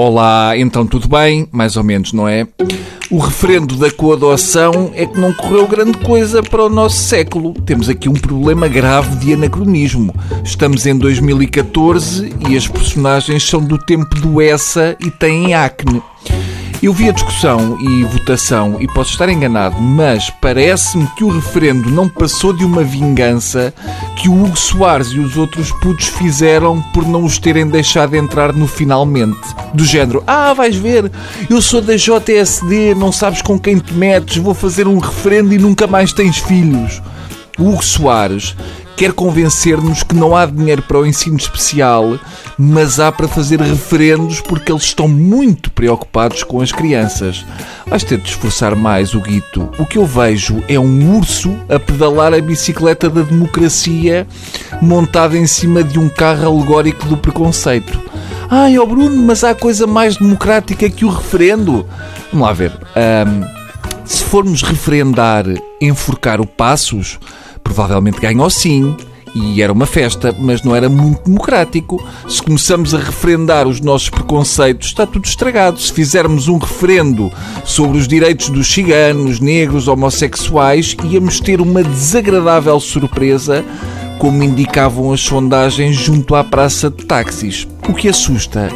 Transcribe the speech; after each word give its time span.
Olá, 0.00 0.56
então 0.56 0.86
tudo 0.86 1.08
bem? 1.08 1.48
Mais 1.50 1.76
ou 1.76 1.82
menos, 1.82 2.12
não 2.12 2.28
é? 2.28 2.46
O 3.10 3.18
referendo 3.18 3.74
da 3.74 3.90
coadoção 3.90 4.92
é 4.94 5.04
que 5.04 5.18
não 5.18 5.34
correu 5.34 5.66
grande 5.66 5.98
coisa 5.98 6.40
para 6.40 6.62
o 6.62 6.68
nosso 6.68 6.98
século. 6.98 7.52
Temos 7.66 7.88
aqui 7.88 8.08
um 8.08 8.14
problema 8.14 8.68
grave 8.68 9.16
de 9.16 9.34
anacronismo. 9.34 10.14
Estamos 10.44 10.86
em 10.86 10.96
2014 10.96 12.32
e 12.48 12.56
as 12.56 12.68
personagens 12.68 13.42
são 13.42 13.60
do 13.60 13.76
tempo 13.76 14.14
do 14.20 14.40
Essa 14.40 14.96
e 15.00 15.10
têm 15.10 15.52
acne. 15.52 16.00
Eu 16.80 16.92
vi 16.92 17.08
a 17.08 17.12
discussão 17.12 17.76
e 17.80 18.04
votação 18.04 18.76
e 18.80 18.86
posso 18.86 19.10
estar 19.10 19.28
enganado, 19.28 19.80
mas 19.80 20.30
parece-me 20.30 21.08
que 21.16 21.24
o 21.24 21.28
referendo 21.28 21.90
não 21.90 22.08
passou 22.08 22.52
de 22.52 22.64
uma 22.64 22.84
vingança 22.84 23.74
que 24.16 24.28
o 24.28 24.44
Hugo 24.44 24.56
Soares 24.56 25.08
e 25.08 25.18
os 25.18 25.36
outros 25.36 25.72
putos 25.72 26.06
fizeram 26.06 26.80
por 26.94 27.04
não 27.04 27.24
os 27.24 27.36
terem 27.36 27.66
deixado 27.66 28.14
entrar 28.14 28.52
no 28.52 28.68
finalmente. 28.68 29.40
Do 29.74 29.84
género, 29.84 30.22
ah, 30.24 30.54
vais 30.54 30.76
ver, 30.76 31.10
eu 31.50 31.60
sou 31.60 31.80
da 31.80 31.96
JSD, 31.96 32.94
não 32.94 33.10
sabes 33.10 33.42
com 33.42 33.58
quem 33.58 33.78
te 33.78 33.92
metes, 33.92 34.36
vou 34.36 34.54
fazer 34.54 34.86
um 34.86 34.98
referendo 34.98 35.52
e 35.52 35.58
nunca 35.58 35.88
mais 35.88 36.12
tens 36.12 36.38
filhos. 36.38 37.02
O 37.58 37.70
Hugo 37.70 37.84
Soares 37.84 38.54
quer 38.98 39.12
convencer-nos 39.12 40.02
que 40.02 40.16
não 40.16 40.36
há 40.36 40.44
dinheiro 40.44 40.82
para 40.82 40.98
o 40.98 41.06
ensino 41.06 41.36
especial, 41.36 42.18
mas 42.58 42.98
há 42.98 43.12
para 43.12 43.28
fazer 43.28 43.60
referendos 43.60 44.40
porque 44.40 44.72
eles 44.72 44.82
estão 44.82 45.06
muito 45.06 45.70
preocupados 45.70 46.42
com 46.42 46.60
as 46.60 46.72
crianças. 46.72 47.46
Vais 47.86 48.02
ter 48.02 48.18
de 48.18 48.28
esforçar 48.28 48.74
mais 48.74 49.14
o 49.14 49.20
guito. 49.20 49.70
O 49.78 49.86
que 49.86 49.98
eu 49.98 50.04
vejo 50.04 50.64
é 50.66 50.80
um 50.80 51.16
urso 51.16 51.56
a 51.68 51.78
pedalar 51.78 52.34
a 52.34 52.40
bicicleta 52.40 53.08
da 53.08 53.22
democracia 53.22 54.26
montada 54.82 55.38
em 55.38 55.46
cima 55.46 55.84
de 55.84 55.96
um 55.96 56.08
carro 56.08 56.48
alegórico 56.48 57.06
do 57.06 57.16
preconceito. 57.16 58.02
Ai, 58.50 58.76
ó 58.80 58.82
oh 58.82 58.86
Bruno, 58.86 59.22
mas 59.22 59.44
há 59.44 59.54
coisa 59.54 59.86
mais 59.86 60.16
democrática 60.16 60.90
que 60.90 61.04
o 61.04 61.08
referendo? 61.08 61.86
Vamos 62.32 62.48
lá 62.48 62.52
ver. 62.52 62.72
Um, 62.96 63.58
se 64.04 64.24
formos 64.24 64.62
referendar 64.62 65.44
enforcar 65.80 66.40
o 66.40 66.46
Passos, 66.46 67.20
provavelmente 67.58 68.20
ganhou 68.20 68.48
sim. 68.50 68.96
E 69.34 69.62
era 69.62 69.72
uma 69.72 69.86
festa, 69.86 70.34
mas 70.38 70.62
não 70.62 70.74
era 70.74 70.88
muito 70.88 71.24
democrático. 71.24 72.02
Se 72.28 72.42
começamos 72.42 72.94
a 72.94 72.98
referendar 72.98 73.68
os 73.68 73.80
nossos 73.80 74.08
preconceitos, 74.08 74.88
está 74.88 75.06
tudo 75.06 75.26
estragado. 75.26 75.78
Se 75.78 75.92
fizermos 75.92 76.48
um 76.48 76.56
referendo 76.56 77.30
sobre 77.64 77.98
os 77.98 78.08
direitos 78.08 78.48
dos 78.48 78.72
ciganos, 78.72 79.38
negros, 79.38 79.86
homossexuais, 79.86 80.96
íamos 81.04 81.40
ter 81.40 81.60
uma 81.60 81.84
desagradável 81.84 82.80
surpresa, 82.80 83.64
como 84.18 84.42
indicavam 84.42 85.12
as 85.12 85.20
sondagens 85.20 85.94
junto 85.94 86.34
à 86.34 86.42
praça 86.42 86.90
de 86.90 87.04
táxis. 87.04 87.68
O 87.88 87.94
que 87.94 88.08
assusta 88.08 88.70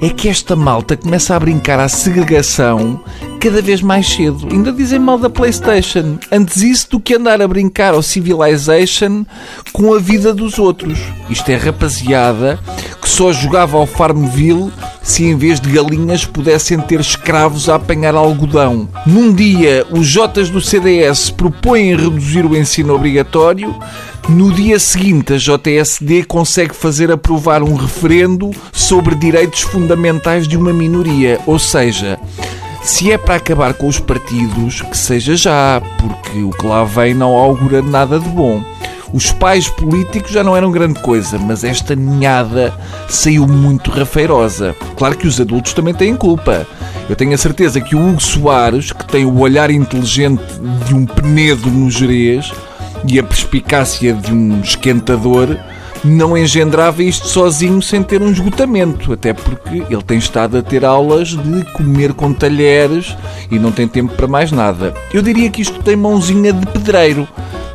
é 0.00 0.08
que 0.08 0.28
esta 0.28 0.54
malta 0.54 0.96
começa 0.96 1.34
a 1.34 1.40
brincar 1.40 1.78
à 1.78 1.88
segregação 1.88 3.00
cada 3.40 3.60
vez 3.60 3.82
mais 3.82 4.08
cedo. 4.08 4.48
Ainda 4.50 4.72
dizem 4.72 4.98
mal 4.98 5.18
da 5.18 5.28
PlayStation. 5.28 6.18
Antes 6.32 6.62
isso 6.62 6.90
do 6.92 7.00
que 7.00 7.14
andar 7.14 7.42
a 7.42 7.48
brincar 7.48 7.92
ao 7.92 8.02
Civilization 8.02 9.24
com 9.72 9.92
a 9.92 9.98
vida 9.98 10.32
dos 10.32 10.58
outros. 10.58 10.98
Isto 11.28 11.50
é 11.50 11.56
rapaziada 11.56 12.58
que 13.00 13.08
só 13.08 13.32
jogava 13.32 13.76
ao 13.76 13.86
Farmville 13.86 14.72
se 15.02 15.24
em 15.24 15.36
vez 15.36 15.60
de 15.60 15.70
galinhas 15.70 16.24
pudessem 16.24 16.80
ter 16.80 16.98
escravos 16.98 17.68
a 17.68 17.74
apanhar 17.74 18.14
algodão. 18.14 18.88
Num 19.06 19.32
dia, 19.32 19.86
os 19.90 20.06
Jotas 20.06 20.48
do 20.48 20.62
CDS 20.62 21.28
propõem 21.30 21.94
reduzir 21.94 22.46
o 22.46 22.56
ensino 22.56 22.94
obrigatório. 22.94 23.74
No 24.28 24.50
dia 24.50 24.78
seguinte, 24.78 25.34
a 25.34 25.36
JSD 25.36 26.24
consegue 26.24 26.74
fazer 26.74 27.12
aprovar 27.12 27.62
um 27.62 27.74
referendo 27.74 28.50
sobre 28.72 29.14
direitos 29.14 29.60
fundamentais 29.60 30.48
de 30.48 30.56
uma 30.56 30.72
minoria. 30.72 31.38
Ou 31.46 31.58
seja, 31.58 32.18
se 32.82 33.12
é 33.12 33.18
para 33.18 33.34
acabar 33.34 33.74
com 33.74 33.86
os 33.86 34.00
partidos, 34.00 34.80
que 34.80 34.96
seja 34.96 35.36
já, 35.36 35.82
porque 35.98 36.38
o 36.42 36.50
que 36.50 36.66
lá 36.66 36.84
vem 36.84 37.12
não 37.12 37.34
augura 37.34 37.82
nada 37.82 38.18
de 38.18 38.28
bom. 38.30 38.64
Os 39.12 39.30
pais 39.30 39.68
políticos 39.68 40.32
já 40.32 40.42
não 40.42 40.56
eram 40.56 40.72
grande 40.72 41.00
coisa, 41.00 41.38
mas 41.38 41.62
esta 41.62 41.94
ninhada 41.94 42.74
saiu 43.10 43.46
muito 43.46 43.90
rafeirosa. 43.90 44.74
Claro 44.96 45.18
que 45.18 45.26
os 45.26 45.38
adultos 45.38 45.74
também 45.74 45.92
têm 45.92 46.16
culpa. 46.16 46.66
Eu 47.10 47.14
tenho 47.14 47.34
a 47.34 47.38
certeza 47.38 47.78
que 47.78 47.94
o 47.94 48.08
Hugo 48.08 48.22
Soares, 48.22 48.90
que 48.90 49.04
tem 49.04 49.26
o 49.26 49.38
olhar 49.38 49.70
inteligente 49.70 50.42
de 50.88 50.94
um 50.94 51.04
penedo 51.04 51.70
no 51.70 51.90
gerês 51.90 52.50
e 53.06 53.18
a 53.18 53.22
perspicácia 53.22 54.12
de 54.12 54.32
um 54.32 54.60
esquentador, 54.60 55.58
não 56.04 56.36
engendrava 56.36 57.02
isto 57.02 57.26
sozinho 57.26 57.80
sem 57.80 58.02
ter 58.02 58.20
um 58.20 58.30
esgotamento, 58.30 59.12
até 59.12 59.32
porque 59.32 59.82
ele 59.88 60.02
tem 60.02 60.18
estado 60.18 60.58
a 60.58 60.62
ter 60.62 60.84
aulas 60.84 61.28
de 61.28 61.64
comer 61.72 62.12
com 62.12 62.32
talheres 62.32 63.16
e 63.50 63.58
não 63.58 63.72
tem 63.72 63.88
tempo 63.88 64.14
para 64.14 64.26
mais 64.26 64.52
nada. 64.52 64.92
Eu 65.12 65.22
diria 65.22 65.50
que 65.50 65.62
isto 65.62 65.82
tem 65.82 65.96
mãozinha 65.96 66.52
de 66.52 66.66
pedreiro. 66.66 67.26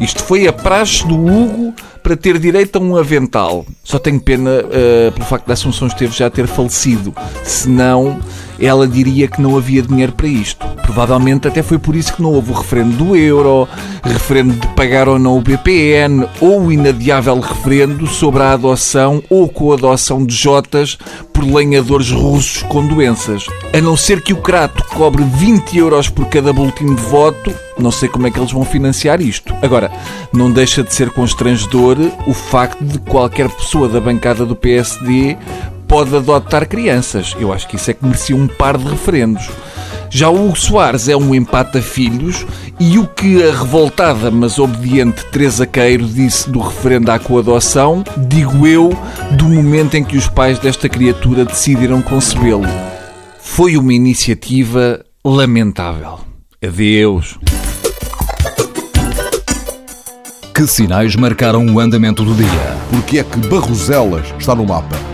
Isto 0.00 0.22
foi 0.24 0.46
a 0.48 0.52
praxe 0.52 1.06
do 1.06 1.14
Hugo 1.14 1.74
para 2.02 2.16
ter 2.16 2.38
direito 2.38 2.76
a 2.76 2.80
um 2.80 2.96
avental. 2.96 3.64
Só 3.82 3.98
tenho 3.98 4.20
pena 4.20 4.50
uh, 4.50 5.12
pelo 5.12 5.24
facto 5.24 5.46
da 5.46 5.54
Assunção 5.54 5.88
Esteves 5.88 6.16
já 6.16 6.28
ter 6.28 6.46
falecido. 6.46 7.14
Senão, 7.42 8.18
ela 8.58 8.86
diria 8.86 9.28
que 9.28 9.40
não 9.40 9.56
havia 9.56 9.82
dinheiro 9.82 10.12
para 10.12 10.26
isto. 10.26 10.66
Provavelmente 10.82 11.48
até 11.48 11.62
foi 11.62 11.78
por 11.78 11.96
isso 11.96 12.14
que 12.14 12.22
não 12.22 12.32
houve 12.32 12.52
o 12.52 12.54
referendo 12.54 12.96
do 12.96 13.16
euro, 13.16 13.68
referendo 14.02 14.54
de 14.54 14.66
pagar 14.68 15.08
ou 15.08 15.18
não 15.18 15.38
o 15.38 15.40
BPN, 15.40 16.26
ou 16.40 16.66
o 16.66 16.72
inadiável 16.72 17.40
referendo 17.40 18.06
sobre 18.06 18.42
a 18.42 18.52
adoção 18.52 19.22
ou 19.28 19.48
coadoção 19.48 20.24
de 20.24 20.34
Jotas 20.34 20.98
por 21.32 21.44
lenhadores 21.44 22.10
russos 22.10 22.62
com 22.64 22.86
doenças. 22.86 23.46
A 23.72 23.80
não 23.80 23.96
ser 23.96 24.22
que 24.22 24.32
o 24.32 24.40
Crato 24.40 24.84
cobre 24.94 25.24
20 25.24 25.78
euros 25.78 26.08
por 26.08 26.26
cada 26.26 26.52
boletim 26.52 26.94
de 26.94 27.02
voto, 27.02 27.52
não 27.78 27.90
sei 27.90 28.08
como 28.08 28.26
é 28.26 28.30
que 28.30 28.38
eles 28.38 28.52
vão 28.52 28.64
financiar 28.64 29.20
isto. 29.20 29.54
Agora, 29.62 29.90
não 30.32 30.50
deixa 30.50 30.82
de 30.82 30.94
ser 30.94 31.10
constrangedor 31.10 31.96
o 32.26 32.34
facto 32.34 32.84
de 32.84 32.98
qualquer 32.98 33.48
pessoa 33.48 33.88
da 33.88 34.00
bancada 34.00 34.46
do 34.46 34.54
PSD 34.54 35.36
pode 35.94 36.16
adotar 36.16 36.68
crianças. 36.68 37.36
Eu 37.38 37.52
acho 37.52 37.68
que 37.68 37.76
isso 37.76 37.88
é 37.88 37.94
que 37.94 38.04
merecia 38.04 38.34
um 38.34 38.48
par 38.48 38.76
de 38.76 38.84
referendos. 38.84 39.48
Já 40.10 40.28
o 40.28 40.48
Hugo 40.48 40.58
Soares 40.58 41.08
é 41.08 41.16
um 41.16 41.32
empata-filhos 41.32 42.44
e 42.80 42.98
o 42.98 43.06
que 43.06 43.40
a 43.44 43.52
revoltada, 43.52 44.28
mas 44.28 44.58
obediente 44.58 45.24
Teresa 45.26 45.64
Queiro 45.64 46.04
disse 46.04 46.50
do 46.50 46.58
referendo 46.58 47.12
à 47.12 47.18
coadoção, 47.20 48.02
digo 48.26 48.66
eu, 48.66 48.90
do 49.38 49.44
momento 49.44 49.94
em 49.94 50.02
que 50.02 50.16
os 50.16 50.26
pais 50.26 50.58
desta 50.58 50.88
criatura 50.88 51.44
decidiram 51.44 52.02
concebê-lo. 52.02 52.66
Foi 53.38 53.76
uma 53.76 53.94
iniciativa 53.94 54.98
lamentável. 55.24 56.18
Adeus. 56.60 57.38
Que 60.52 60.66
sinais 60.66 61.14
marcaram 61.14 61.64
o 61.72 61.78
andamento 61.78 62.24
do 62.24 62.34
dia? 62.34 62.76
Porque 62.90 63.20
é 63.20 63.22
que 63.22 63.38
Barroselas 63.46 64.26
está 64.40 64.56
no 64.56 64.66
mapa? 64.66 65.13